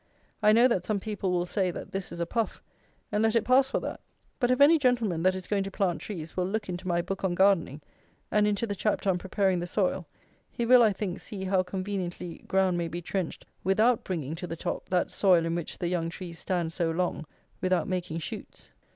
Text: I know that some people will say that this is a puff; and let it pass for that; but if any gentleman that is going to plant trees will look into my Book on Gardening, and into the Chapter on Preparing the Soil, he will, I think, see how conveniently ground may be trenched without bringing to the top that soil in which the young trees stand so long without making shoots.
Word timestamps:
I 0.41 0.51
know 0.51 0.67
that 0.67 0.83
some 0.83 0.99
people 0.99 1.31
will 1.31 1.45
say 1.45 1.69
that 1.69 1.91
this 1.91 2.11
is 2.11 2.19
a 2.19 2.25
puff; 2.25 2.63
and 3.11 3.21
let 3.21 3.35
it 3.35 3.45
pass 3.45 3.69
for 3.69 3.79
that; 3.81 4.01
but 4.39 4.49
if 4.49 4.59
any 4.59 4.79
gentleman 4.79 5.21
that 5.21 5.35
is 5.35 5.45
going 5.45 5.63
to 5.65 5.69
plant 5.69 6.01
trees 6.01 6.35
will 6.35 6.47
look 6.47 6.67
into 6.67 6.87
my 6.87 7.03
Book 7.03 7.23
on 7.23 7.35
Gardening, 7.35 7.81
and 8.31 8.47
into 8.47 8.65
the 8.65 8.73
Chapter 8.73 9.11
on 9.11 9.19
Preparing 9.19 9.59
the 9.59 9.67
Soil, 9.67 10.07
he 10.49 10.65
will, 10.65 10.81
I 10.81 10.91
think, 10.91 11.19
see 11.19 11.43
how 11.43 11.61
conveniently 11.61 12.43
ground 12.47 12.79
may 12.79 12.87
be 12.87 13.03
trenched 13.03 13.45
without 13.63 14.03
bringing 14.03 14.33
to 14.37 14.47
the 14.47 14.57
top 14.57 14.89
that 14.89 15.11
soil 15.11 15.45
in 15.45 15.53
which 15.53 15.77
the 15.77 15.87
young 15.87 16.09
trees 16.09 16.39
stand 16.39 16.73
so 16.73 16.89
long 16.89 17.27
without 17.61 17.87
making 17.87 18.17
shoots. 18.17 18.71